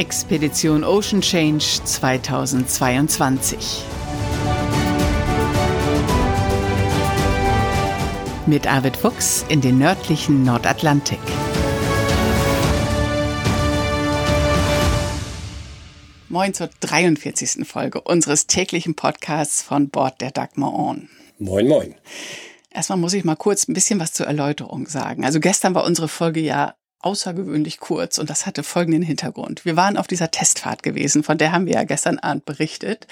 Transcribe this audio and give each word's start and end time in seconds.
Expedition 0.00 0.82
Ocean 0.82 1.20
Change 1.20 1.84
2022. 1.84 3.84
Mit 8.46 8.66
Arvid 8.66 8.96
Fuchs 8.96 9.44
in 9.50 9.60
den 9.60 9.76
nördlichen 9.76 10.42
Nordatlantik. 10.42 11.18
Moin 16.30 16.54
zur 16.54 16.70
43. 16.80 17.68
Folge 17.68 18.00
unseres 18.00 18.46
täglichen 18.46 18.94
Podcasts 18.94 19.60
von 19.60 19.90
Bord 19.90 20.22
der 20.22 20.30
Dagmar 20.30 20.72
On. 20.72 21.10
Moin, 21.38 21.68
moin. 21.68 21.94
Erstmal 22.70 22.98
muss 22.98 23.12
ich 23.12 23.24
mal 23.24 23.36
kurz 23.36 23.68
ein 23.68 23.74
bisschen 23.74 24.00
was 24.00 24.14
zur 24.14 24.26
Erläuterung 24.26 24.86
sagen. 24.86 25.26
Also 25.26 25.40
gestern 25.40 25.74
war 25.74 25.84
unsere 25.84 26.08
Folge 26.08 26.40
ja 26.40 26.74
außergewöhnlich 27.00 27.78
kurz 27.78 28.18
und 28.18 28.30
das 28.30 28.46
hatte 28.46 28.62
folgenden 28.62 29.02
Hintergrund. 29.02 29.64
Wir 29.64 29.76
waren 29.76 29.96
auf 29.96 30.06
dieser 30.06 30.30
Testfahrt 30.30 30.82
gewesen, 30.82 31.22
von 31.22 31.38
der 31.38 31.52
haben 31.52 31.66
wir 31.66 31.74
ja 31.74 31.84
gestern 31.84 32.18
Abend 32.18 32.44
berichtet. 32.44 33.06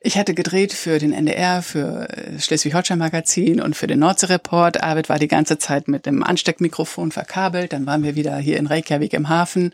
Ich 0.00 0.18
hatte 0.18 0.34
gedreht 0.34 0.74
für 0.74 0.98
den 0.98 1.14
NDR, 1.14 1.62
für 1.62 2.08
Schleswig-Holstein 2.38 2.98
Magazin 2.98 3.60
und 3.60 3.74
für 3.74 3.86
den 3.86 4.00
Nordsee-Report. 4.00 4.82
Arvid 4.82 5.08
war 5.08 5.18
die 5.18 5.28
ganze 5.28 5.56
Zeit 5.56 5.88
mit 5.88 6.04
dem 6.04 6.22
Ansteckmikrofon 6.22 7.10
verkabelt. 7.10 7.72
Dann 7.72 7.86
waren 7.86 8.02
wir 8.02 8.14
wieder 8.14 8.36
hier 8.36 8.58
in 8.58 8.66
Reykjavik 8.66 9.14
im 9.14 9.30
Hafen 9.30 9.72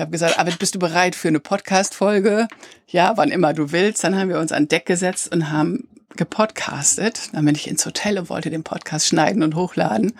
ich 0.00 0.02
habe 0.02 0.12
gesagt, 0.12 0.38
Arvid, 0.38 0.58
bist 0.58 0.74
du 0.74 0.78
bereit 0.78 1.14
für 1.14 1.28
eine 1.28 1.40
Podcast-Folge? 1.40 2.48
Ja, 2.86 3.16
wann 3.16 3.30
immer 3.30 3.52
du 3.52 3.72
willst. 3.72 4.04
Dann 4.04 4.16
haben 4.16 4.30
wir 4.30 4.38
uns 4.38 4.50
an 4.50 4.66
Deck 4.66 4.86
gesetzt 4.86 5.30
und 5.30 5.50
haben 5.50 5.88
gepodcastet. 6.16 7.28
Dann 7.34 7.44
bin 7.44 7.54
ich 7.54 7.68
ins 7.68 7.84
Hotel 7.84 8.18
und 8.18 8.30
wollte 8.30 8.48
den 8.48 8.62
Podcast 8.62 9.06
schneiden 9.06 9.42
und 9.42 9.56
hochladen. 9.56 10.14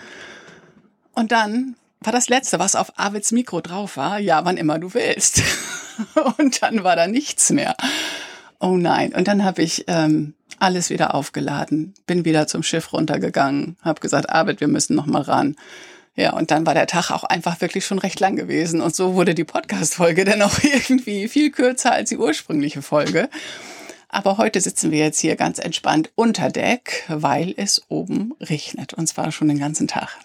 Und 1.13 1.33
dann 1.33 1.77
war 2.01 2.13
das 2.13 2.29
Letzte, 2.29 2.59
was 2.59 2.77
auf 2.77 2.99
Arvids 2.99 3.33
Mikro 3.33 3.61
drauf 3.61 3.97
war, 3.97 4.19
ja, 4.19 4.45
wann 4.45 4.57
immer 4.57 4.79
du 4.79 4.95
willst. 4.95 5.43
und 6.39 6.63
dann 6.63 6.83
war 6.83 6.97
da 6.97 7.07
nichts 7.07 7.51
mehr. 7.51 7.77
Oh 8.59 8.77
nein. 8.77 9.15
Und 9.15 9.29
dann 9.29 9.45
habe 9.45 9.63
ich 9.63 9.85
ähm, 9.87 10.35
alles 10.59 10.91
wieder 10.91 11.15
aufgeladen, 11.15 11.95
bin 12.07 12.25
wieder 12.25 12.47
zum 12.47 12.63
Schiff 12.63 12.93
runtergegangen, 12.93 13.77
habe 13.83 14.01
gesagt, 14.01 14.31
Arvid, 14.31 14.61
wir 14.61 14.69
müssen 14.69 14.97
noch 14.97 15.07
mal 15.07 15.23
ran. 15.23 15.57
Ja, 16.17 16.33
und 16.33 16.51
dann 16.51 16.67
war 16.67 16.75
der 16.75 16.87
Tag 16.87 17.11
auch 17.11 17.25
einfach 17.25 17.61
wirklich 17.61 17.87
schon 17.87 17.99
recht 17.99 18.21
lang 18.21 18.37
gewesen. 18.37 18.81
Und 18.81 18.95
so 18.95 19.15
wurde 19.15 19.35
die 19.35 19.45
Podcast-Folge 19.45 20.25
dann 20.27 20.43
auch 20.43 20.59
irgendwie 20.63 21.29
viel 21.29 21.51
kürzer 21.51 21.93
als 21.93 22.11
die 22.11 22.19
ursprüngliche 22.19 22.83
Folge. 22.83 23.29
Aber 24.09 24.39
heute 24.39 24.61
sitzen 24.61 24.91
wir 24.91 24.99
jetzt 24.99 25.21
hier 25.21 25.37
ganz 25.37 25.59
entspannt 25.59 26.11
unter 26.17 26.51
Deck, 26.51 27.05
weil 27.09 27.55
es 27.57 27.83
oben 27.89 28.35
regnet. 28.41 28.93
Und 28.93 29.07
zwar 29.07 29.31
schon 29.31 29.49
den 29.49 29.61
ganzen 29.61 29.87
Tag. 29.87 30.19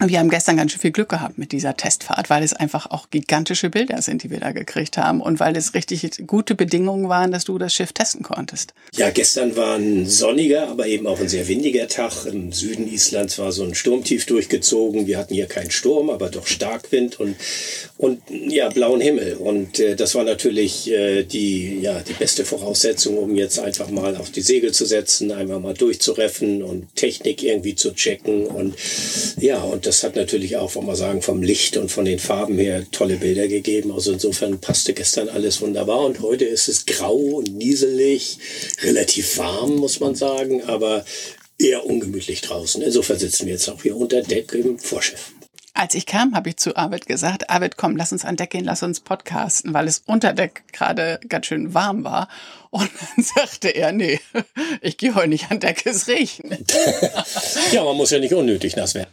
Wir 0.00 0.20
haben 0.20 0.30
gestern 0.30 0.56
ganz 0.56 0.70
schön 0.70 0.80
viel 0.80 0.92
Glück 0.92 1.08
gehabt 1.08 1.38
mit 1.38 1.50
dieser 1.50 1.76
Testfahrt, 1.76 2.30
weil 2.30 2.44
es 2.44 2.52
einfach 2.52 2.88
auch 2.88 3.10
gigantische 3.10 3.68
Bilder 3.68 4.00
sind, 4.00 4.22
die 4.22 4.30
wir 4.30 4.38
da 4.38 4.52
gekriegt 4.52 4.96
haben 4.96 5.20
und 5.20 5.40
weil 5.40 5.56
es 5.56 5.74
richtig 5.74 6.08
gute 6.24 6.54
Bedingungen 6.54 7.08
waren, 7.08 7.32
dass 7.32 7.44
du 7.44 7.58
das 7.58 7.74
Schiff 7.74 7.92
testen 7.92 8.22
konntest. 8.22 8.74
Ja, 8.94 9.10
gestern 9.10 9.56
war 9.56 9.74
ein 9.74 10.06
sonniger, 10.06 10.68
aber 10.68 10.86
eben 10.86 11.08
auch 11.08 11.18
ein 11.18 11.28
sehr 11.28 11.48
windiger 11.48 11.88
Tag. 11.88 12.26
Im 12.26 12.52
Süden 12.52 12.86
Islands 12.86 13.40
war 13.40 13.50
so 13.50 13.64
ein 13.64 13.74
Sturmtief 13.74 14.26
durchgezogen. 14.26 15.08
Wir 15.08 15.18
hatten 15.18 15.34
hier 15.34 15.46
keinen 15.46 15.72
Sturm, 15.72 16.10
aber 16.10 16.28
doch 16.28 16.46
Starkwind 16.46 17.18
und, 17.18 17.34
und 17.96 18.22
ja, 18.30 18.68
blauen 18.68 19.00
Himmel. 19.00 19.34
Und 19.34 19.80
äh, 19.80 19.96
das 19.96 20.14
war 20.14 20.22
natürlich 20.22 20.88
äh, 20.92 21.24
die, 21.24 21.80
ja, 21.80 22.02
die 22.02 22.12
beste 22.12 22.44
Voraussetzung, 22.44 23.18
um 23.18 23.34
jetzt 23.34 23.58
einfach 23.58 23.90
mal 23.90 24.16
auf 24.16 24.30
die 24.30 24.42
Segel 24.42 24.70
zu 24.72 24.86
setzen, 24.86 25.32
einmal 25.32 25.58
mal 25.58 25.74
durchzureffen 25.74 26.62
und 26.62 26.94
Technik 26.94 27.42
irgendwie 27.42 27.74
zu 27.74 27.92
checken 27.94 28.46
und 28.46 28.76
ja, 29.40 29.60
und 29.60 29.87
das 29.88 30.04
hat 30.04 30.16
natürlich 30.16 30.58
auch, 30.58 30.74
wollen 30.74 30.86
wir 30.86 30.96
sagen, 30.96 31.22
vom 31.22 31.42
Licht 31.42 31.78
und 31.78 31.90
von 31.90 32.04
den 32.04 32.18
Farben 32.18 32.58
her 32.58 32.84
tolle 32.92 33.16
Bilder 33.16 33.48
gegeben. 33.48 33.90
Also 33.90 34.12
insofern 34.12 34.60
passte 34.60 34.92
gestern 34.92 35.30
alles 35.30 35.62
wunderbar. 35.62 36.00
Und 36.00 36.20
heute 36.20 36.44
ist 36.44 36.68
es 36.68 36.84
grau 36.84 37.16
und 37.16 37.56
nieselig, 37.56 38.38
relativ 38.82 39.38
warm, 39.38 39.76
muss 39.76 39.98
man 40.00 40.14
sagen, 40.14 40.62
aber 40.64 41.06
eher 41.58 41.86
ungemütlich 41.86 42.42
draußen. 42.42 42.82
Insofern 42.82 43.18
sitzen 43.18 43.46
wir 43.46 43.54
jetzt 43.54 43.68
auch 43.70 43.82
hier 43.82 43.96
unter 43.96 44.20
Deck 44.20 44.52
im 44.52 44.78
Vorschiff. 44.78 45.32
Als 45.72 45.94
ich 45.94 46.04
kam, 46.04 46.34
habe 46.34 46.50
ich 46.50 46.58
zu 46.58 46.76
Arvid 46.76 47.06
gesagt, 47.06 47.48
Arvid, 47.48 47.78
komm, 47.78 47.96
lass 47.96 48.12
uns 48.12 48.26
an 48.26 48.36
Deck 48.36 48.50
gehen, 48.50 48.64
lass 48.64 48.82
uns 48.82 49.00
podcasten, 49.00 49.72
weil 49.72 49.88
es 49.88 50.02
unter 50.04 50.34
Deck 50.34 50.64
gerade 50.72 51.18
ganz 51.26 51.46
schön 51.46 51.72
warm 51.72 52.04
war. 52.04 52.28
Und 52.70 52.90
dann 53.00 53.24
sagte 53.24 53.68
er, 53.68 53.92
nee, 53.92 54.20
ich 54.82 54.96
gehe 54.98 55.14
heute 55.14 55.28
nicht 55.28 55.50
an 55.50 55.60
Deck, 55.60 55.82
es 55.86 56.06
regnet. 56.06 56.74
ja, 57.72 57.82
man 57.82 57.96
muss 57.96 58.10
ja 58.10 58.18
nicht 58.18 58.34
unnötig 58.34 58.76
nass 58.76 58.94
werden. 58.94 59.10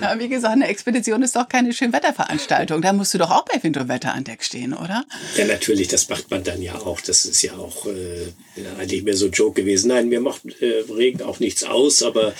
Ja, 0.00 0.18
wie 0.18 0.28
gesagt, 0.28 0.54
eine 0.54 0.68
Expedition 0.68 1.22
ist 1.22 1.34
doch 1.34 1.48
keine 1.48 1.72
Schönwetterveranstaltung. 1.72 2.82
Da 2.82 2.92
musst 2.92 3.14
du 3.14 3.18
doch 3.18 3.30
auch 3.30 3.44
bei 3.44 3.62
Wind 3.62 3.78
und 3.78 3.88
Wetter 3.88 4.12
an 4.12 4.24
Deck 4.24 4.44
stehen, 4.44 4.74
oder? 4.74 5.04
Ja, 5.36 5.46
natürlich, 5.46 5.88
das 5.88 6.08
macht 6.08 6.30
man 6.30 6.44
dann 6.44 6.60
ja 6.60 6.74
auch. 6.74 7.00
Das 7.00 7.24
ist 7.24 7.40
ja 7.42 7.54
auch 7.56 7.86
äh, 7.86 8.32
eigentlich 8.78 9.02
mehr 9.02 9.16
so 9.16 9.26
ein 9.26 9.32
Joke 9.32 9.62
gewesen. 9.62 9.88
Nein, 9.88 10.08
mir 10.08 10.20
macht 10.20 10.42
äh, 10.60 10.84
Regen 10.92 11.22
auch 11.22 11.40
nichts 11.40 11.64
aus, 11.64 12.02
aber 12.02 12.34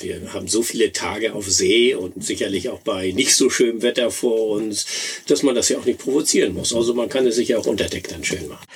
wir 0.00 0.32
haben 0.34 0.48
so 0.48 0.62
viele 0.62 0.92
Tage 0.92 1.32
auf 1.34 1.48
See 1.50 1.94
und 1.94 2.22
sicherlich 2.22 2.68
auch 2.68 2.80
bei 2.80 3.12
nicht 3.12 3.34
so 3.34 3.48
schönem 3.48 3.82
Wetter 3.82 4.10
vor 4.10 4.50
uns, 4.50 4.86
dass 5.26 5.42
man 5.42 5.54
das 5.54 5.68
ja 5.70 5.78
auch 5.78 5.84
nicht 5.84 6.00
provozieren 6.00 6.54
muss. 6.54 6.74
Also 6.74 6.92
man 6.94 7.08
kann 7.08 7.26
es 7.26 7.36
sich 7.36 7.48
ja 7.48 7.58
auch 7.58 7.66
unter 7.66 7.86
Deck 7.86 8.08
dann 8.08 8.24
schön 8.24 8.48
machen. 8.48 8.66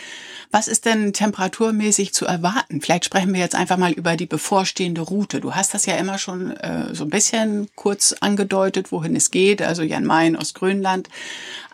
Was 0.51 0.69
ist 0.69 0.85
denn 0.85 1.13
temperaturmäßig 1.13 2.15
zu 2.15 2.27
erwarten? 2.27 2.81
Vielleicht 2.81 3.05
sprechen 3.05 3.33
wir 3.33 3.41
jetzt 3.41 3.55
einfach 3.55 3.77
mal 3.77 3.93
über 3.93 4.17
die 4.17 4.27
bevorstehende 4.27 5.01
Route. 5.01 5.41
Du 5.41 5.55
hast 5.55 5.75
das 5.75 5.87
ja 5.87 5.97
immer 5.97 6.19
schon 6.19 6.57
äh, 6.57 6.95
so 6.95 7.05
ein 7.05 7.11
bisschen 7.11 7.69
kurz 7.75 8.15
angedeutet, 8.21 8.93
wohin 8.93 9.17
es 9.17 9.31
geht, 9.31 9.63
also 9.63 9.83
Jan 9.83 10.05
Mayen, 10.05 10.37
Ostgrönland. 10.37 11.09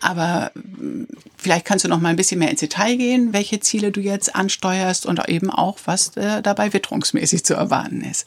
Aber 0.00 0.50
hm, 0.54 1.06
vielleicht 1.36 1.64
kannst 1.64 1.84
du 1.84 1.88
noch 1.88 2.00
mal 2.00 2.08
ein 2.08 2.16
bisschen 2.16 2.38
mehr 2.38 2.50
ins 2.50 2.60
Detail 2.60 2.96
gehen, 2.96 3.32
welche 3.32 3.60
Ziele 3.60 3.92
du 3.92 4.00
jetzt 4.00 4.34
ansteuerst 4.34 5.06
und 5.06 5.28
eben 5.28 5.50
auch, 5.50 5.78
was 5.84 6.16
äh, 6.16 6.42
dabei 6.42 6.72
witterungsmäßig 6.72 7.44
zu 7.44 7.54
erwarten 7.54 8.02
ist. 8.02 8.26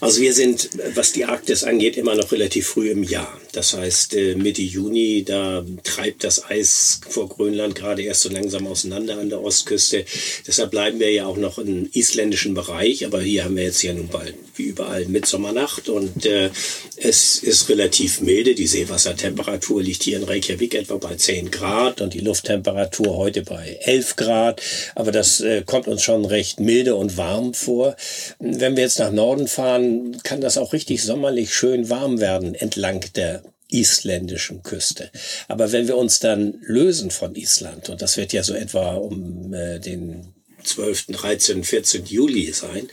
Also 0.00 0.20
wir 0.20 0.34
sind, 0.34 0.70
was 0.94 1.12
die 1.12 1.24
Arktis 1.24 1.64
angeht, 1.64 1.96
immer 1.96 2.14
noch 2.14 2.32
relativ 2.32 2.68
früh 2.68 2.90
im 2.90 3.02
Jahr. 3.02 3.40
Das 3.52 3.74
heißt, 3.74 4.14
äh, 4.14 4.34
Mitte 4.34 4.62
Juni, 4.62 5.24
da 5.24 5.64
treibt 5.84 6.24
das 6.24 6.44
Eis 6.44 7.00
vor 7.08 7.28
Grönland 7.28 7.74
gerade 7.74 8.02
erst 8.02 8.22
so 8.22 8.28
langsam 8.28 8.66
auseinander 8.66 9.18
an 9.18 9.28
der 9.28 9.42
Ostküste. 9.42 10.04
Deshalb 10.46 10.70
bleiben 10.70 10.98
wir 10.98 11.10
ja 11.12 11.26
auch 11.26 11.36
noch 11.36 11.58
im 11.58 11.88
isländischen 11.92 12.54
Bereich. 12.54 13.06
Aber 13.06 13.20
hier 13.20 13.44
haben 13.44 13.56
wir 13.56 13.64
jetzt 13.64 13.82
ja 13.82 13.92
nun 13.92 14.08
bald, 14.08 14.34
wie 14.56 14.64
überall, 14.64 15.06
Mitsommernacht. 15.06 15.88
Und 15.88 16.26
äh, 16.26 16.50
es 16.96 17.38
ist 17.38 17.68
relativ 17.68 18.20
milde. 18.20 18.54
Die 18.54 18.66
Seewassertemperatur 18.66 19.82
liegt 19.82 20.02
hier 20.02 20.16
in 20.16 20.24
Reykjavik 20.24 20.74
etwa 20.74 20.96
bei 20.96 21.16
10 21.16 21.50
Grad 21.50 22.00
und 22.00 22.14
die 22.14 22.20
Lufttemperatur 22.20 23.16
heute 23.16 23.42
bei 23.42 23.78
11 23.82 24.16
Grad. 24.16 24.62
Aber 24.94 25.12
das 25.12 25.40
äh, 25.40 25.62
kommt 25.64 25.88
uns 25.88 26.02
schon 26.02 26.24
recht 26.24 26.60
milde 26.60 26.94
und 26.94 27.16
warm 27.16 27.54
vor. 27.54 27.96
Wenn 28.38 28.76
wir 28.76 28.84
jetzt 28.84 28.98
nach 28.98 29.12
Norden 29.12 29.48
fahren, 29.48 30.18
kann 30.22 30.40
das 30.40 30.58
auch 30.58 30.72
richtig 30.72 31.02
sommerlich 31.02 31.54
schön 31.54 31.90
warm 31.90 32.20
werden 32.20 32.54
entlang 32.54 33.04
der 33.14 33.42
isländischen 33.70 34.62
Küste. 34.62 35.10
Aber 35.48 35.72
wenn 35.72 35.88
wir 35.88 35.96
uns 35.96 36.20
dann 36.20 36.54
lösen 36.62 37.10
von 37.10 37.34
Island, 37.34 37.88
und 37.88 38.02
das 38.02 38.16
wird 38.16 38.32
ja 38.32 38.42
so 38.42 38.54
etwa 38.54 38.94
um 38.94 39.52
äh, 39.52 39.80
den 39.80 40.33
12., 40.64 41.06
13., 41.08 41.64
14. 41.64 42.06
Juli 42.06 42.52
sein, 42.52 42.88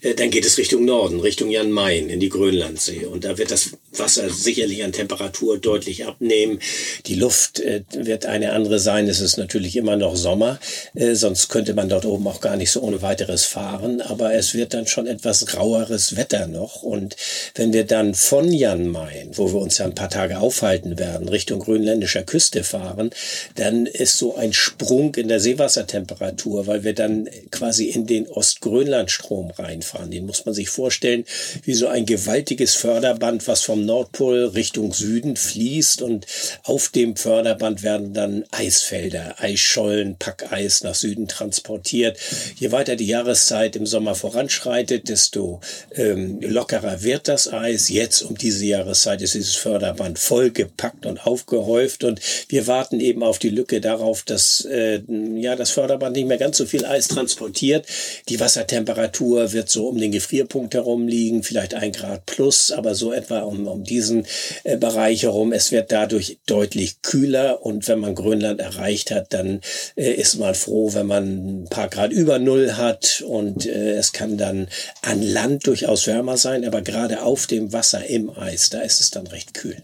äh, 0.00 0.14
dann 0.14 0.30
geht 0.30 0.44
es 0.44 0.58
Richtung 0.58 0.84
Norden, 0.84 1.20
Richtung 1.20 1.50
Jan 1.50 1.70
Mayen 1.70 2.08
in 2.08 2.20
die 2.20 2.28
Grönlandsee. 2.28 3.06
Und 3.06 3.24
da 3.24 3.38
wird 3.38 3.50
das 3.50 3.76
Wasser 3.98 4.28
sicherlich 4.30 4.84
an 4.84 4.92
Temperatur 4.92 5.58
deutlich 5.58 6.06
abnehmen. 6.06 6.58
Die 7.06 7.14
Luft 7.14 7.60
äh, 7.60 7.82
wird 7.92 8.26
eine 8.26 8.52
andere 8.52 8.78
sein. 8.78 9.08
Es 9.08 9.20
ist 9.20 9.36
natürlich 9.36 9.76
immer 9.76 9.96
noch 9.96 10.16
Sommer, 10.16 10.58
äh, 10.94 11.14
sonst 11.14 11.48
könnte 11.48 11.74
man 11.74 11.88
dort 11.88 12.04
oben 12.04 12.26
auch 12.26 12.40
gar 12.40 12.56
nicht 12.56 12.70
so 12.70 12.80
ohne 12.82 13.02
weiteres 13.02 13.44
fahren. 13.44 14.00
Aber 14.00 14.34
es 14.34 14.54
wird 14.54 14.74
dann 14.74 14.86
schon 14.86 15.06
etwas 15.06 15.56
raueres 15.56 16.16
Wetter 16.16 16.46
noch. 16.46 16.82
Und 16.82 17.16
wenn 17.54 17.72
wir 17.72 17.84
dann 17.84 18.14
von 18.14 18.52
Jan 18.52 18.88
Mayen, 18.88 19.36
wo 19.36 19.52
wir 19.52 19.60
uns 19.60 19.78
ja 19.78 19.84
ein 19.84 19.94
paar 19.94 20.10
Tage 20.10 20.38
aufhalten 20.38 20.98
werden, 20.98 21.28
Richtung 21.28 21.60
grönländischer 21.60 22.22
Küste 22.22 22.64
fahren, 22.64 23.10
dann 23.56 23.86
ist 23.86 24.18
so 24.18 24.36
ein 24.36 24.52
Sprung 24.52 25.14
in 25.14 25.28
der 25.28 25.40
Seewassertemperatur, 25.40 26.66
weil 26.66 26.84
wir 26.84 26.94
dann 26.94 27.28
quasi 27.50 27.86
in 27.86 28.06
den 28.06 28.26
Ostgrönlandstrom 28.28 29.50
reinfahren. 29.52 30.10
Den 30.10 30.26
muss 30.26 30.44
man 30.44 30.54
sich 30.54 30.68
vorstellen 30.68 31.24
wie 31.64 31.74
so 31.74 31.86
ein 31.86 32.06
gewaltiges 32.06 32.74
Förderband, 32.74 33.46
was 33.46 33.62
vom 33.62 33.83
Nordpol 33.84 34.46
Richtung 34.46 34.92
Süden 34.92 35.36
fließt 35.36 36.02
und 36.02 36.26
auf 36.64 36.88
dem 36.88 37.16
Förderband 37.16 37.82
werden 37.82 38.14
dann 38.14 38.44
Eisfelder, 38.50 39.36
Eisschollen, 39.38 40.16
Packeis 40.18 40.82
nach 40.82 40.94
Süden 40.94 41.28
transportiert. 41.28 42.18
Je 42.56 42.72
weiter 42.72 42.96
die 42.96 43.06
Jahreszeit 43.06 43.76
im 43.76 43.86
Sommer 43.86 44.14
voranschreitet, 44.14 45.08
desto 45.08 45.60
ähm, 45.94 46.40
lockerer 46.40 47.02
wird 47.02 47.28
das 47.28 47.52
Eis. 47.52 47.88
Jetzt 47.88 48.22
um 48.22 48.36
diese 48.36 48.64
Jahreszeit 48.64 49.22
ist 49.22 49.34
dieses 49.34 49.54
Förderband 49.54 50.18
vollgepackt 50.18 51.06
und 51.06 51.26
aufgehäuft 51.26 52.02
und 52.02 52.20
wir 52.48 52.66
warten 52.66 52.98
eben 52.98 53.22
auf 53.22 53.38
die 53.38 53.50
Lücke 53.50 53.80
darauf, 53.80 54.22
dass 54.22 54.64
äh, 54.64 55.00
ja 55.36 55.54
das 55.54 55.70
Förderband 55.70 56.16
nicht 56.16 56.26
mehr 56.26 56.38
ganz 56.38 56.56
so 56.56 56.66
viel 56.66 56.84
Eis 56.84 57.04
Eis 57.04 57.08
transportiert. 57.08 57.86
Die 58.28 58.40
Wassertemperatur 58.40 59.52
wird 59.52 59.68
so 59.68 59.88
um 59.88 59.98
den 59.98 60.12
Gefrierpunkt 60.12 60.74
herum 60.74 61.06
liegen, 61.06 61.42
vielleicht 61.42 61.74
ein 61.74 61.92
Grad 61.92 62.26
plus, 62.26 62.70
aber 62.70 62.94
so 62.94 63.12
etwa 63.12 63.40
um, 63.40 63.66
um 63.74 63.84
diesen 63.84 64.26
äh, 64.62 64.76
Bereich 64.76 65.24
herum. 65.24 65.52
Es 65.52 65.72
wird 65.72 65.92
dadurch 65.92 66.38
deutlich 66.46 67.02
kühler 67.02 67.64
und 67.64 67.86
wenn 67.88 67.98
man 67.98 68.14
Grönland 68.14 68.60
erreicht 68.60 69.10
hat, 69.10 69.32
dann 69.32 69.60
äh, 69.96 70.12
ist 70.12 70.36
man 70.36 70.54
froh, 70.54 70.94
wenn 70.94 71.06
man 71.06 71.62
ein 71.62 71.68
paar 71.68 71.88
Grad 71.88 72.12
über 72.12 72.38
Null 72.38 72.72
hat 72.76 73.22
und 73.26 73.66
äh, 73.66 73.94
es 73.96 74.12
kann 74.12 74.38
dann 74.38 74.68
an 75.02 75.22
Land 75.22 75.66
durchaus 75.66 76.06
wärmer 76.06 76.36
sein, 76.36 76.64
aber 76.64 76.82
gerade 76.82 77.22
auf 77.22 77.46
dem 77.46 77.72
Wasser 77.72 78.06
im 78.06 78.30
Eis, 78.30 78.70
da 78.70 78.80
ist 78.80 79.00
es 79.00 79.10
dann 79.10 79.26
recht 79.26 79.54
kühl. 79.54 79.82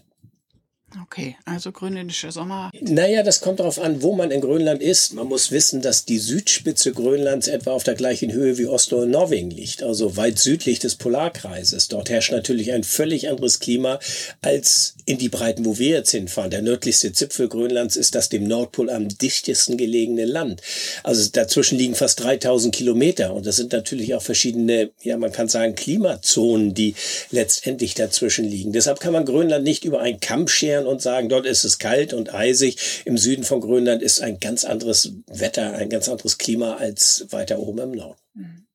Okay, 1.03 1.37
also 1.45 1.71
grönländischer 1.71 2.31
Sommer. 2.31 2.69
Naja, 2.81 3.23
das 3.23 3.39
kommt 3.39 3.59
darauf 3.59 3.79
an, 3.79 4.01
wo 4.01 4.13
man 4.13 4.29
in 4.29 4.41
Grönland 4.41 4.81
ist. 4.81 5.13
Man 5.13 5.27
muss 5.27 5.51
wissen, 5.51 5.81
dass 5.81 6.03
die 6.03 6.17
Südspitze 6.17 6.91
Grönlands 6.91 7.47
etwa 7.47 7.71
auf 7.71 7.83
der 7.83 7.95
gleichen 7.95 8.31
Höhe 8.33 8.57
wie 8.57 8.67
Oslo 8.67 9.03
und 9.03 9.11
Norwegen 9.11 9.51
liegt, 9.51 9.83
also 9.83 10.17
weit 10.17 10.37
südlich 10.37 10.79
des 10.79 10.95
Polarkreises. 10.95 11.87
Dort 11.87 12.09
herrscht 12.09 12.31
natürlich 12.31 12.73
ein 12.73 12.83
völlig 12.83 13.29
anderes 13.29 13.59
Klima 13.59 13.99
als 14.41 14.95
in 15.05 15.17
die 15.17 15.29
Breiten, 15.29 15.65
wo 15.65 15.77
wir 15.77 15.89
jetzt 15.89 16.11
hinfahren. 16.11 16.51
Der 16.51 16.61
nördlichste 16.61 17.13
Zipfel 17.13 17.47
Grönlands 17.47 17.95
ist 17.95 18.15
das 18.15 18.29
dem 18.29 18.43
Nordpol 18.43 18.89
am 18.89 19.07
dichtesten 19.07 19.77
gelegene 19.77 20.25
Land. 20.25 20.61
Also 21.03 21.29
dazwischen 21.31 21.77
liegen 21.77 21.95
fast 21.95 22.21
3000 22.21 22.75
Kilometer 22.75 23.33
und 23.33 23.45
das 23.45 23.55
sind 23.55 23.71
natürlich 23.71 24.13
auch 24.15 24.21
verschiedene, 24.21 24.91
ja, 25.01 25.17
man 25.17 25.31
kann 25.31 25.47
sagen, 25.47 25.75
Klimazonen, 25.75 26.73
die 26.73 26.95
letztendlich 27.31 27.93
dazwischen 27.93 28.45
liegen. 28.45 28.73
Deshalb 28.73 28.99
kann 28.99 29.13
man 29.13 29.25
Grönland 29.25 29.63
nicht 29.63 29.85
über 29.85 30.01
einen 30.01 30.19
Kamm 30.19 30.47
scheren 30.47 30.80
Bayern 30.81 30.87
und 30.87 31.01
sagen, 31.01 31.29
dort 31.29 31.45
ist 31.45 31.63
es 31.63 31.79
kalt 31.79 32.13
und 32.13 32.33
eisig. 32.33 33.03
Im 33.05 33.17
Süden 33.17 33.43
von 33.43 33.61
Grönland 33.61 34.01
ist 34.01 34.21
ein 34.21 34.39
ganz 34.39 34.63
anderes 34.63 35.13
Wetter, 35.27 35.73
ein 35.73 35.89
ganz 35.89 36.09
anderes 36.09 36.37
Klima 36.37 36.75
als 36.75 37.27
weiter 37.29 37.59
oben 37.59 37.79
im 37.79 37.91
Norden. 37.91 38.67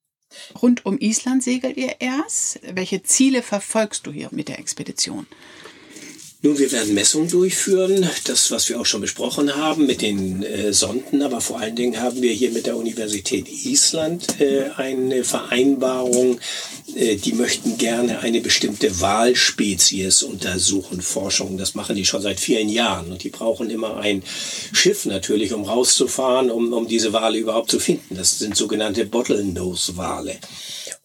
Rund 0.60 0.84
um 0.84 0.98
Island 0.98 1.42
segelt 1.42 1.76
ihr 1.76 1.96
erst. 2.00 2.60
Welche 2.62 3.02
Ziele 3.02 3.42
verfolgst 3.42 4.06
du 4.06 4.12
hier 4.12 4.28
mit 4.32 4.48
der 4.48 4.58
Expedition? 4.58 5.26
Nun, 6.46 6.60
wir 6.60 6.70
werden 6.70 6.94
Messungen 6.94 7.28
durchführen, 7.28 8.08
das, 8.22 8.52
was 8.52 8.68
wir 8.68 8.78
auch 8.78 8.86
schon 8.86 9.00
besprochen 9.00 9.56
haben 9.56 9.84
mit 9.84 10.00
den 10.00 10.44
äh, 10.44 10.72
Sonden, 10.72 11.20
aber 11.22 11.40
vor 11.40 11.58
allen 11.58 11.74
Dingen 11.74 12.00
haben 12.00 12.22
wir 12.22 12.30
hier 12.30 12.52
mit 12.52 12.66
der 12.66 12.76
Universität 12.76 13.48
Island 13.48 14.40
äh, 14.40 14.70
eine 14.76 15.24
Vereinbarung, 15.24 16.38
äh, 16.94 17.16
die 17.16 17.32
möchten 17.32 17.78
gerne 17.78 18.20
eine 18.20 18.40
bestimmte 18.40 19.00
Wahlspezies 19.00 20.22
untersuchen, 20.22 21.02
Forschung. 21.02 21.58
Das 21.58 21.74
machen 21.74 21.96
die 21.96 22.04
schon 22.04 22.22
seit 22.22 22.38
vielen 22.38 22.68
Jahren 22.68 23.10
und 23.10 23.24
die 23.24 23.30
brauchen 23.30 23.68
immer 23.68 23.96
ein 23.96 24.22
Schiff 24.72 25.04
natürlich, 25.04 25.52
um 25.52 25.64
rauszufahren, 25.64 26.52
um, 26.52 26.72
um 26.72 26.86
diese 26.86 27.12
Wale 27.12 27.38
überhaupt 27.38 27.72
zu 27.72 27.80
finden. 27.80 28.14
Das 28.14 28.38
sind 28.38 28.56
sogenannte 28.56 29.04
Bottlenose-Wale. 29.04 30.36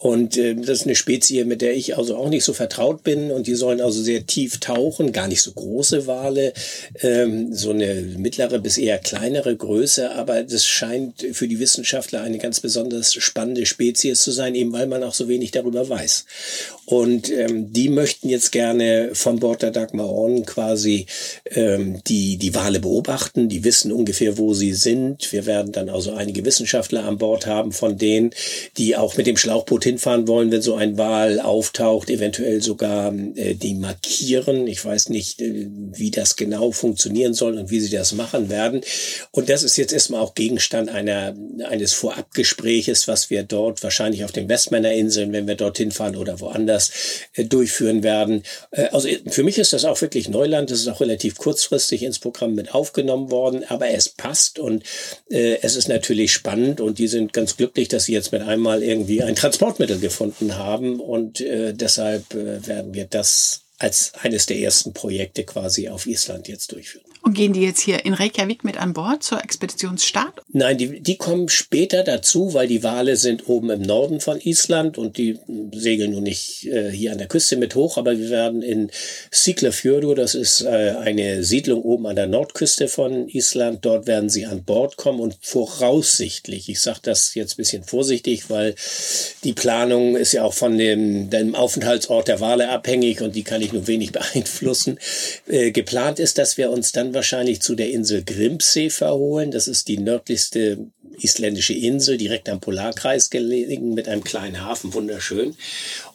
Und 0.01 0.36
äh, 0.36 0.56
das 0.56 0.80
ist 0.80 0.88
eine 0.88 0.95
Spezie, 0.95 1.45
mit 1.45 1.62
der 1.62 1.75
ich 1.75 1.95
also 1.95 2.15
auch 2.15 2.30
nicht 2.30 2.44
so 2.44 2.53
vertraut 2.53 3.03
bin. 3.03 3.30
Und 3.30 3.45
die 3.45 3.53
sollen 3.53 3.80
also 3.80 4.01
sehr 4.01 4.25
tief 4.25 4.59
tauchen, 4.59 5.12
gar 5.12 5.27
nicht 5.27 5.44
so 5.44 5.51
große 5.51 6.07
Wale, 6.07 6.53
ähm, 7.01 7.53
so 7.53 7.69
eine 7.69 7.94
mittlere 8.18 8.57
bis 8.57 8.80
eher 8.80 8.98
kleinere 8.98 9.56
Größe. 9.56 10.09
Aber 10.12 10.42
das 10.42 10.65
scheint 10.65 11.27
für 11.33 11.48
die 11.48 11.59
Wissenschaftler 11.59 12.21
eine 12.21 12.39
ganz 12.39 12.62
besonders 12.62 13.13
spannende 13.13 13.68
Spezies 13.68 14.24
zu 14.24 14.31
sein, 14.31 14.56
eben 14.56 14.74
weil 14.74 14.88
man 14.88 15.03
auch 15.03 15.13
so 15.13 15.27
wenig 15.27 15.51
darüber 15.51 15.88
weiß. 15.88 16.25
Und 16.86 17.31
ähm, 17.31 17.71
die 17.71 17.89
möchten 17.89 18.27
jetzt 18.27 18.51
gerne 18.51 19.12
von 19.13 19.39
Bord 19.39 19.62
der 19.62 19.69
Dagmar 19.69 20.12
On 20.12 20.48
quasi 20.48 21.06
ähm, 21.51 22.01
die, 22.07 22.38
die 22.38 22.56
Wale 22.56 22.80
beobachten. 22.80 23.50
Die 23.50 23.63
wissen 23.63 23.92
ungefähr, 23.92 24.39
wo 24.39 24.56
sie 24.56 24.74
sind. 24.74 25.31
Wir 25.31 25.45
werden 25.45 25.71
dann 25.71 25.89
also 25.89 26.13
einige 26.13 26.44
Wissenschaftler 26.44 27.06
an 27.06 27.19
Bord 27.19 27.45
haben, 27.45 27.71
von 27.71 28.00
denen, 28.00 28.31
die 28.77 28.95
auch 28.95 29.15
mit 29.15 29.27
dem 29.27 29.38
Schlauchboot 29.38 29.91
hinfahren 29.92 30.28
wollen, 30.28 30.52
wenn 30.52 30.62
so 30.62 30.76
ein 30.76 30.98
Wal 30.98 31.40
auftaucht, 31.40 32.10
eventuell 32.10 32.62
sogar 32.62 33.14
äh, 33.36 33.56
die 33.56 33.76
markieren. 33.76 34.68
Ich 34.68 34.84
weiß 34.84 35.10
nicht, 35.10 35.42
äh, 35.42 35.68
wie 35.70 36.12
das 36.12 36.36
genau 36.36 36.72
funktionieren 36.72 37.34
soll 37.34 37.58
und 37.58 37.70
wie 37.70 37.80
sie 37.80 37.90
das 37.96 38.14
machen 38.14 38.50
werden. 38.50 38.82
Und 39.32 39.50
das 39.50 39.64
ist 39.64 39.78
jetzt 39.78 39.94
erstmal 39.94 40.22
auch 40.22 40.34
Gegenstand 40.34 40.90
einer, 40.90 41.36
eines 41.68 41.94
Vorabgespräches, 41.94 43.08
was 43.08 43.30
wir 43.30 43.44
dort 43.44 43.84
wahrscheinlich 43.84 44.24
auf 44.24 44.32
den 44.32 44.48
Westmänner 44.48 44.94
Inseln, 44.94 45.34
wenn 45.34 45.48
wir 45.48 45.56
dorthin 45.56 45.92
fahren 45.92 46.16
oder 46.16 46.40
woanders, 46.40 46.92
äh, 47.34 47.44
durchführen 47.46 48.04
werden. 48.04 48.44
Äh, 48.72 48.88
also 48.92 49.10
für 49.28 49.44
mich 49.44 49.58
ist 49.58 49.74
das 49.74 49.86
auch 49.86 50.00
wirklich 50.02 50.30
Neuland. 50.30 50.72
Das 50.72 50.80
ist 50.80 50.88
auch 50.88 51.02
relativ 51.02 51.38
kurzfristig 51.38 52.04
ins 52.04 52.20
Programm 52.20 52.56
mit 52.56 52.74
aufgenommen 52.74 53.30
worden, 53.30 53.66
aber 53.68 53.90
es 53.90 54.10
passt 54.10 54.60
und 54.60 54.84
äh, 55.30 55.58
es 55.62 55.76
ist 55.76 55.90
natürlich 55.90 56.32
spannend 56.32 56.80
und 56.80 56.98
die 56.98 57.08
sind 57.08 57.34
ganz 57.34 57.58
glücklich, 57.58 57.90
dass 57.90 58.06
sie 58.06 58.14
jetzt 58.14 58.32
mit 58.32 58.42
einmal 58.42 58.84
irgendwie 58.84 59.22
ein 59.22 59.36
Transportmittel 59.81 60.00
gefunden 60.00 60.57
haben 60.57 61.00
und 61.00 61.39
deshalb 61.39 62.33
werden 62.33 62.94
wir 62.94 63.06
das 63.06 63.62
als 63.80 64.13
eines 64.22 64.45
der 64.45 64.60
ersten 64.60 64.94
Projekte 64.94 65.44
quasi 65.44 65.89
auf 65.89 66.06
Island 66.06 66.48
jetzt 66.48 66.72
durchführen. 66.72 67.11
Und 67.24 67.34
gehen 67.34 67.54
die 67.54 67.62
jetzt 67.62 67.82
hier 67.82 68.04
in 68.04 68.14
Reykjavik 68.14 68.64
mit 68.64 68.78
an 68.78 68.94
Bord 68.94 69.24
zur 69.24 69.44
Expeditionsstart? 69.44 70.42
Nein, 70.50 70.78
die, 70.78 71.00
die 71.02 71.18
kommen 71.18 71.50
später 71.50 72.04
dazu, 72.04 72.54
weil 72.54 72.68
die 72.68 72.84
Wale 72.84 73.16
sind 73.16 73.48
oben 73.48 73.70
im 73.70 73.82
Norden 73.82 74.20
von 74.20 74.40
Island 74.42 74.98
und 74.98 75.18
die 75.18 75.38
segeln 75.72 76.12
nun 76.12 76.24
nicht 76.24 76.66
äh, 76.66 76.90
hier 76.92 77.12
an 77.12 77.20
der 77.20 77.28
Küste 77.28 77.58
mit 77.58 77.76
hoch, 77.76 77.98
aber 77.98 78.18
wir 78.18 78.30
werden 78.30 78.62
in 78.64 78.90
Siglafjörður, 79.30 80.16
das 80.16 80.34
ist 80.36 80.62
äh, 80.62 80.96
eine 81.00 81.44
Siedlung 81.44 81.84
oben 81.84 82.08
an 82.08 82.16
der 82.16 82.28
Nordküste 82.28 82.88
von 82.88 83.28
Island, 83.30 83.86
dort 83.86 84.08
werden 84.08 84.30
sie 84.30 84.46
an 84.46 84.64
Bord 84.64 84.98
kommen 84.98 85.20
und 85.20 85.38
voraussichtlich, 85.42 86.70
ich 86.70 86.82
sage 86.82 87.00
das 87.04 87.36
jetzt 87.36 87.58
bisschen 87.58 87.84
vorsichtig, 87.84 88.50
weil 88.50 88.74
die 89.44 89.54
Planung 89.54 90.16
ist 90.16 90.32
ja 90.32 90.44
auch 90.44 90.54
von 90.54 90.78
dem, 90.78 91.30
dem 91.30 91.54
Aufenthaltsort 91.54 92.28
der 92.28 92.40
Wale 92.40 92.70
abhängig 92.70 93.22
und 93.22 93.36
die 93.36 93.44
kann 93.44 93.62
ich 93.62 93.74
nur 93.74 93.86
wenig 93.88 94.12
beeinflussen. 94.12 94.98
Äh, 95.48 95.72
geplant 95.72 96.20
ist, 96.20 96.38
dass 96.38 96.58
wir 96.58 96.72
uns 96.72 96.92
dann 96.92 97.11
wahrscheinlich 97.13 97.62
zu 97.62 97.75
der 97.75 97.92
Insel 97.92 98.24
Grimsee 98.24 98.90
verholen. 98.90 99.52
Das 99.52 99.68
ist 99.68 99.88
die 99.88 99.98
nördlichste 99.98 100.88
isländische 101.19 101.74
Insel, 101.74 102.18
direkt 102.18 102.50
am 102.50 102.60
Polarkreis 102.60 103.30
gelegen, 103.30 103.94
mit 103.94 104.08
einem 104.08 104.24
kleinen 104.24 104.62
Hafen, 104.62 104.94
wunderschön 104.94 105.56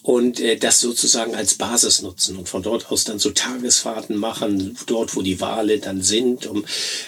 und 0.07 0.39
äh, 0.39 0.57
das 0.57 0.81
sozusagen 0.81 1.35
als 1.35 1.55
Basis 1.55 2.01
nutzen 2.01 2.37
und 2.37 2.49
von 2.49 2.63
dort 2.63 2.93
aus 2.93 3.03
dann 3.03 3.19
so 3.19 3.31
Tagesfahrten 3.31 4.17
machen, 4.17 4.79
dort 4.87 5.17
wo 5.17 5.23
die 5.23 5.41
Wale 5.41 5.79
dann 5.79 6.01
sind. 6.01 6.47
Um, 6.47 6.65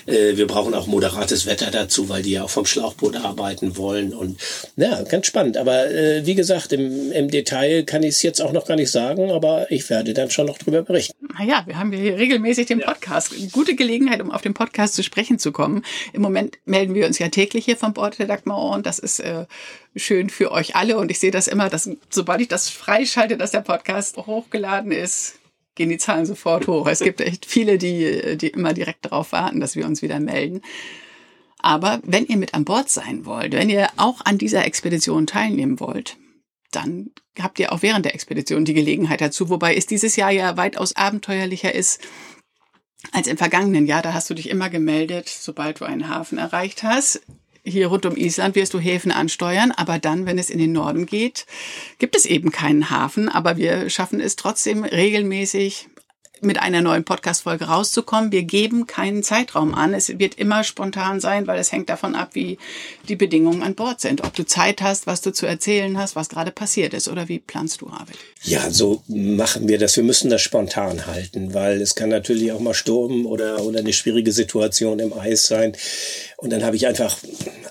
äh, 0.06 0.36
wir 0.36 0.48
brauchen 0.48 0.74
auch 0.74 0.88
moderates 0.88 1.46
Wetter 1.46 1.70
dazu, 1.70 2.08
weil 2.08 2.22
die 2.22 2.32
ja 2.32 2.42
auch 2.42 2.50
vom 2.50 2.66
Schlauchboot 2.66 3.14
arbeiten 3.14 3.76
wollen 3.76 4.12
und 4.12 4.40
ja, 4.76 5.00
ganz 5.02 5.26
spannend. 5.26 5.56
Aber 5.56 5.88
äh, 5.88 6.26
wie 6.26 6.34
gesagt, 6.34 6.72
im, 6.72 7.12
im 7.12 7.30
Detail 7.30 7.84
kann 7.84 8.02
ich 8.02 8.16
es 8.16 8.22
jetzt 8.22 8.42
auch 8.42 8.52
noch 8.52 8.66
gar 8.66 8.76
nicht 8.76 8.90
sagen, 8.90 9.30
aber 9.30 9.70
ich 9.70 9.88
werde 9.90 10.12
dann 10.12 10.32
schon 10.32 10.46
noch 10.46 10.58
drüber 10.58 10.82
berichten. 10.82 11.14
Naja, 11.38 11.62
wir 11.66 11.78
haben 11.78 11.92
hier 11.92 12.18
regelmäßig 12.18 12.66
den 12.66 12.80
Podcast. 12.80 13.30
Ja. 13.32 13.46
Gute 13.52 13.76
Gelegenheit, 13.76 14.20
um 14.20 14.32
auf 14.32 14.42
den 14.42 14.54
Podcast 14.54 14.94
zu 14.94 15.04
sprechen 15.04 15.38
zu 15.38 15.52
kommen. 15.52 15.84
Im 16.12 16.22
Moment 16.22 16.58
melden 16.64 16.94
wir 16.94 17.06
uns 17.06 17.20
ja 17.20 17.28
täglich 17.28 17.66
hier 17.66 17.76
von 17.78 17.94
Bord 17.94 18.18
der 18.18 18.26
Dagmar 18.26 18.70
und 18.70 18.86
das 18.86 18.98
ist 18.98 19.20
äh, 19.20 19.46
schön 19.96 20.30
für 20.30 20.52
euch 20.52 20.76
alle. 20.76 20.98
Und 20.98 21.10
ich 21.10 21.18
sehe 21.18 21.30
das 21.30 21.48
immer, 21.48 21.68
dass 21.68 21.90
sobald 22.10 22.40
ich 22.40 22.48
das 22.48 22.68
freischalte, 22.68 23.36
dass 23.36 23.50
der 23.50 23.60
Podcast 23.60 24.16
hochgeladen 24.16 24.92
ist, 24.92 25.38
gehen 25.74 25.88
die 25.88 25.98
Zahlen 25.98 26.26
sofort 26.26 26.66
hoch. 26.66 26.86
Es 26.86 27.00
gibt 27.00 27.20
echt 27.20 27.46
viele, 27.46 27.78
die, 27.78 28.36
die 28.36 28.48
immer 28.48 28.74
direkt 28.74 29.06
darauf 29.06 29.32
warten, 29.32 29.60
dass 29.60 29.76
wir 29.76 29.86
uns 29.86 30.02
wieder 30.02 30.20
melden. 30.20 30.60
Aber 31.60 32.00
wenn 32.04 32.26
ihr 32.26 32.36
mit 32.36 32.54
an 32.54 32.64
Bord 32.64 32.90
sein 32.90 33.24
wollt, 33.24 33.52
wenn 33.52 33.70
ihr 33.70 33.88
auch 33.96 34.20
an 34.24 34.38
dieser 34.38 34.64
Expedition 34.64 35.26
teilnehmen 35.26 35.80
wollt, 35.80 36.16
dann 36.70 37.10
habt 37.38 37.58
ihr 37.58 37.72
auch 37.72 37.82
während 37.82 38.04
der 38.04 38.14
Expedition 38.14 38.64
die 38.64 38.74
Gelegenheit 38.74 39.20
dazu, 39.20 39.48
wobei 39.48 39.74
es 39.74 39.86
dieses 39.86 40.16
Jahr 40.16 40.30
ja 40.30 40.56
weitaus 40.56 40.94
abenteuerlicher 40.94 41.74
ist 41.74 42.00
als 43.12 43.26
im 43.26 43.38
vergangenen 43.38 43.86
Jahr. 43.86 44.02
Da 44.02 44.12
hast 44.12 44.28
du 44.28 44.34
dich 44.34 44.50
immer 44.50 44.68
gemeldet, 44.70 45.28
sobald 45.28 45.80
du 45.80 45.84
einen 45.84 46.08
Hafen 46.08 46.38
erreicht 46.38 46.82
hast 46.82 47.22
hier 47.68 47.88
rund 47.88 48.06
um 48.06 48.16
Island 48.16 48.54
wirst 48.54 48.74
du 48.74 48.78
Häfen 48.78 49.12
ansteuern, 49.12 49.72
aber 49.72 49.98
dann, 49.98 50.26
wenn 50.26 50.38
es 50.38 50.50
in 50.50 50.58
den 50.58 50.72
Norden 50.72 51.06
geht, 51.06 51.46
gibt 51.98 52.16
es 52.16 52.26
eben 52.26 52.50
keinen 52.50 52.90
Hafen, 52.90 53.28
aber 53.28 53.56
wir 53.56 53.90
schaffen 53.90 54.20
es 54.20 54.36
trotzdem 54.36 54.84
regelmäßig 54.84 55.88
mit 56.40 56.60
einer 56.60 56.80
neuen 56.80 57.04
Podcast-Folge 57.04 57.66
rauszukommen. 57.66 58.32
Wir 58.32 58.42
geben 58.42 58.86
keinen 58.86 59.22
Zeitraum 59.22 59.74
an. 59.74 59.94
Es 59.94 60.18
wird 60.18 60.34
immer 60.36 60.64
spontan 60.64 61.20
sein, 61.20 61.46
weil 61.46 61.58
es 61.58 61.72
hängt 61.72 61.88
davon 61.88 62.14
ab, 62.14 62.30
wie 62.34 62.58
die 63.08 63.16
Bedingungen 63.16 63.62
an 63.62 63.74
Bord 63.74 64.00
sind. 64.00 64.22
Ob 64.24 64.34
du 64.34 64.44
Zeit 64.44 64.82
hast, 64.82 65.06
was 65.06 65.20
du 65.20 65.32
zu 65.32 65.46
erzählen 65.46 65.98
hast, 65.98 66.16
was 66.16 66.28
gerade 66.28 66.50
passiert 66.50 66.94
ist 66.94 67.08
oder 67.08 67.28
wie 67.28 67.38
planst 67.38 67.80
du 67.80 67.88
Arbeit? 67.88 68.18
Ja, 68.42 68.70
so 68.70 69.02
machen 69.08 69.68
wir 69.68 69.78
das. 69.78 69.96
Wir 69.96 70.04
müssen 70.04 70.30
das 70.30 70.42
spontan 70.42 71.06
halten, 71.06 71.54
weil 71.54 71.80
es 71.80 71.94
kann 71.94 72.08
natürlich 72.08 72.52
auch 72.52 72.60
mal 72.60 72.74
Sturm 72.74 73.26
oder, 73.26 73.62
oder 73.62 73.80
eine 73.80 73.92
schwierige 73.92 74.32
Situation 74.32 74.98
im 74.98 75.12
Eis 75.12 75.46
sein. 75.46 75.72
Und 76.40 76.50
dann 76.50 76.62
habe 76.62 76.76
ich 76.76 76.86
einfach 76.86 77.18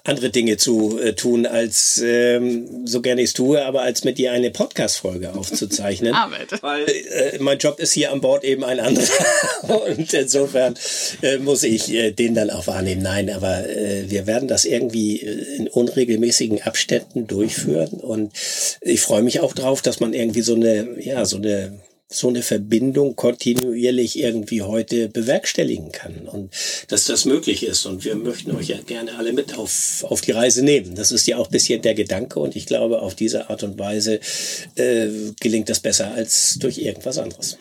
andere 0.04 0.30
Dinge 0.30 0.58
zu 0.58 1.00
äh, 1.00 1.14
tun, 1.14 1.46
als 1.46 2.02
ähm, 2.04 2.86
so 2.86 3.02
gerne 3.02 3.22
ich 3.22 3.30
es 3.30 3.34
tue, 3.34 3.64
aber 3.64 3.82
als 3.82 4.04
mit 4.04 4.18
dir 4.18 4.34
eine 4.34 4.52
Podcast-Folge 4.52 5.34
aufzuzeichnen. 5.36 6.14
Arbeit. 6.14 6.62
Weil 6.62 6.84
äh, 6.84 7.38
mein 7.40 7.60
Job 7.60 7.80
ist 7.80 7.94
hier 7.94 8.12
an 8.12 8.20
Bord 8.20 8.44
eben 8.44 8.66
ein 8.66 8.82
anderer. 8.82 9.08
Und 9.88 10.14
insofern 10.14 10.76
äh, 11.22 11.38
muss 11.38 11.64
ich 11.64 11.94
äh, 11.94 12.12
den 12.12 12.36
dann 12.36 12.50
auch 12.50 12.68
wahrnehmen. 12.68 13.02
Nein, 13.02 13.30
aber 13.30 13.70
äh, 13.70 14.10
wir 14.10 14.28
werden 14.28 14.50
das 14.50 14.66
irgendwie 14.66 15.22
äh, 15.22 15.56
in 15.56 15.70
unregelmäßigen 15.70 16.64
Abständen 16.64 17.26
durchführen. 17.26 18.02
Und 18.02 18.34
ich 18.82 19.00
freue 19.00 19.22
mich 19.22 19.40
auch 19.40 19.54
drauf, 19.54 19.82
dass 19.82 20.02
man 20.02 20.14
irgendwie 20.14 20.42
so 20.42 20.56
eine, 20.56 21.00
ja, 21.00 21.24
so 21.24 21.38
eine 21.38 21.80
so 22.10 22.30
eine 22.30 22.42
Verbindung 22.42 23.16
kontinuierlich 23.16 24.18
irgendwie 24.18 24.62
heute 24.62 25.10
bewerkstelligen 25.10 25.92
kann 25.92 26.28
und 26.28 26.54
dass 26.88 27.06
das 27.06 27.26
möglich 27.26 27.64
ist. 27.64 27.86
Und 27.86 28.06
wir 28.06 28.16
möchten 28.16 28.52
euch 28.52 28.70
ja 28.70 28.78
gerne 28.82 29.18
alle 29.18 29.34
mit 29.34 29.58
auf, 29.58 30.06
auf 30.08 30.22
die 30.22 30.32
Reise 30.32 30.64
nehmen. 30.64 30.96
Das 30.96 31.12
ist 31.12 31.28
ja 31.28 31.38
auch 31.38 31.48
ein 31.48 31.52
bisschen 31.52 31.82
der 31.82 31.96
Gedanke 31.96 32.40
und 32.40 32.56
ich 32.56 32.66
glaube, 32.66 33.02
auf 33.02 33.16
diese 33.16 33.50
Art 33.50 33.64
und 33.64 33.78
Weise 33.78 34.20
äh, 34.76 35.08
gelingt 35.40 35.70
das 35.70 35.82
besser 35.82 36.14
als 36.14 36.58
durch 36.60 36.78
irgendwas 36.78 37.18
anderes 37.18 37.58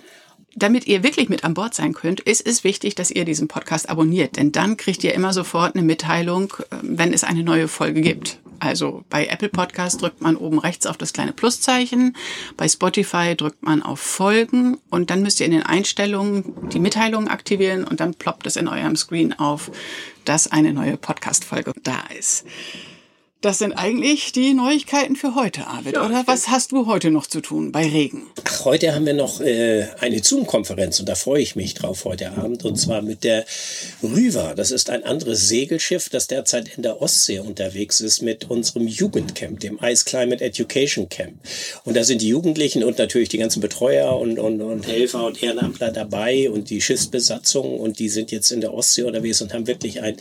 damit 0.59 0.87
ihr 0.87 1.03
wirklich 1.03 1.29
mit 1.29 1.45
an 1.45 1.55
Bord 1.55 1.75
sein 1.75 1.93
könnt, 1.93 2.21
ist 2.21 2.47
es 2.47 2.65
wichtig, 2.65 2.95
dass 2.95 3.11
ihr 3.11 3.27
diesen 3.27 3.47
Podcast 3.47 3.91
abonniert, 3.91 4.37
denn 4.37 4.53
dann 4.53 4.79
kriegt 4.79 5.05
ihr 5.05 5.15
immer 5.15 5.33
sofort 5.33 5.77
eine 5.77 5.85
Mitteilung, 5.85 6.55
äh, 6.71 6.77
wenn 6.83 7.13
es 7.13 7.25
eine 7.25 7.43
neue 7.43 7.69
Folge 7.69 8.01
gibt. 8.01 8.39
Also 8.67 9.05
bei 9.09 9.27
Apple 9.27 9.49
Podcast 9.49 10.03
drückt 10.03 10.21
man 10.21 10.37
oben 10.37 10.59
rechts 10.59 10.87
auf 10.87 10.97
das 10.97 11.13
kleine 11.13 11.33
Pluszeichen, 11.33 12.17
bei 12.57 12.69
Spotify 12.69 13.35
drückt 13.37 13.63
man 13.63 13.83
auf 13.83 14.01
Folgen 14.01 14.79
und 14.91 15.11
dann 15.11 15.23
müsst 15.23 15.41
ihr 15.41 15.47
in 15.47 15.53
den 15.53 15.63
Einstellungen 15.63 16.69
die 16.71 16.81
Mitteilungen 16.81 17.29
aktivieren 17.29 17.85
und 17.85 18.01
dann 18.01 18.15
ploppt 18.15 18.47
es 18.47 18.57
in 18.57 18.69
eurem 18.69 18.97
Screen 18.97 19.33
auf, 19.33 19.71
dass 20.25 20.51
eine 20.51 20.73
neue 20.73 20.97
Podcast-Folge 20.97 21.73
da 21.83 22.05
ist. 22.19 22.45
Das 23.43 23.59
sind 23.59 23.75
eigentlich 23.75 24.33
die 24.33 24.55
Neuigkeiten 24.55 25.15
für 25.15 25.35
heute, 25.35 25.67
Arvid, 25.67 25.95
ja, 25.95 26.07
oder? 26.07 26.23
Was 26.27 26.49
hast 26.49 26.73
du 26.73 26.87
heute 26.87 27.11
noch 27.11 27.27
zu 27.27 27.43
tun 27.43 27.71
bei 27.71 27.87
Regen? 27.87 28.23
Ach, 28.45 28.65
heute 28.65 28.95
haben 28.95 29.05
wir 29.05 29.13
noch 29.13 29.43
äh, 29.43 29.89
eine 30.01 30.25
Zoom-Konferenz 30.25 31.01
und 31.01 31.09
da 31.09 31.15
freue 31.15 31.43
ich 31.43 31.55
mich 31.55 31.75
drauf 31.75 32.07
heute 32.07 32.33
Abend 32.33 32.65
und 32.65 32.77
zwar 32.77 33.03
mit 33.03 33.25
der 33.25 33.45
Rüver. 34.03 34.55
Das 34.57 34.71
ist 34.71 34.89
ein 34.89 35.05
anderes 35.05 35.49
Segelschiff, 35.49 36.09
das 36.09 36.29
derzeit 36.29 36.77
in 36.79 36.83
der 36.83 37.03
Ostsee 37.03 37.41
unterwegs 37.41 38.01
ist 38.01 38.23
mit 38.23 38.49
unserem 38.49 38.89
Jugendcamp, 38.89 39.61
dem 39.61 39.79
Ice 39.83 40.07
Climate 40.07 40.43
Education 40.43 41.11
Camp. 41.11 41.35
Und 41.85 41.95
da 41.95 42.05
sind 42.05 42.23
die 42.23 42.29
Jugendlichen 42.29 42.83
und 42.85 42.97
natürlich 42.97 43.29
die 43.29 43.39
ganzen 43.39 43.61
Betreuer 43.61 44.19
und, 44.19 44.39
und, 44.39 44.63
und 44.63 44.87
Helfer 44.89 45.27
und 45.27 45.43
Ehrenamtler 45.43 45.93
dabei 45.93 46.51
und 46.51 46.71
die 46.71 46.81
Schiffsbesatzung 46.81 47.79
und 47.79 47.99
die 47.99 48.09
sind 48.09 48.33
jetzt 48.33 48.51
in 48.51 48.63
der 48.63 48.73
Ostsee 48.73 49.03
unterwegs 49.03 49.43
und 49.43 49.53
haben 49.53 49.67
wirklich 49.67 50.01
ein 50.01 50.17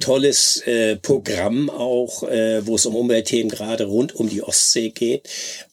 tolles 0.00 0.60
äh, 0.66 0.96
Programm 0.96 1.70
auch. 1.70 2.24
Äh, 2.58 2.66
wo 2.66 2.74
es 2.74 2.86
um 2.86 2.96
Umweltthemen 2.96 3.50
gerade 3.50 3.84
rund 3.84 4.14
um 4.14 4.28
die 4.28 4.42
Ostsee 4.42 4.90
geht. 4.90 5.28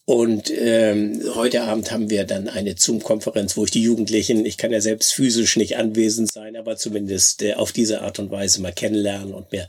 Und 0.05 0.51
ähm, 0.55 1.21
heute 1.33 1.63
Abend 1.63 1.91
haben 1.91 2.09
wir 2.09 2.25
dann 2.25 2.47
eine 2.47 2.75
Zoom-Konferenz, 2.77 3.57
wo 3.57 3.65
ich 3.65 3.71
die 3.71 3.81
Jugendlichen, 3.81 4.45
ich 4.45 4.57
kann 4.57 4.71
ja 4.71 4.79
selbst 4.79 5.13
physisch 5.13 5.57
nicht 5.57 5.77
anwesend 5.77 6.31
sein, 6.31 6.55
aber 6.55 6.77
zumindest 6.77 7.41
äh, 7.41 7.55
auf 7.55 7.71
diese 7.71 8.01
Art 8.01 8.19
und 8.19 8.29
Weise 8.29 8.61
mal 8.61 8.71
kennenlernen 8.71 9.33
und 9.33 9.51
mir 9.51 9.67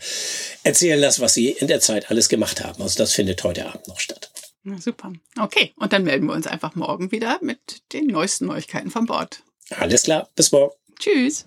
erzählen 0.63 1.01
lassen, 1.01 1.23
was 1.23 1.35
sie 1.35 1.51
in 1.51 1.69
der 1.69 1.81
Zeit 1.81 2.11
alles 2.11 2.29
gemacht 2.29 2.63
haben. 2.63 2.83
Also 2.83 2.99
das 2.99 3.13
findet 3.13 3.43
heute 3.45 3.67
Abend 3.67 3.89
noch 3.89 4.01
statt. 4.01 4.31
Na, 4.63 4.79
super. 4.79 5.13
Okay, 5.39 5.73
und 5.77 5.93
dann 5.93 6.05
melden 6.05 6.27
wir 6.27 6.35
uns 6.35 6.47
einfach 6.47 6.75
morgen 6.75 7.13
wieder 7.13 7.39
mit 7.41 7.59
den 7.93 8.09
neuesten 8.09 8.47
Neuigkeiten 8.47 8.91
von 8.91 9.07
Bord. 9.07 9.43
Alles 9.71 10.03
klar, 10.03 10.29
bis 10.37 10.53
morgen. 10.53 10.75
Tschüss. 10.99 11.47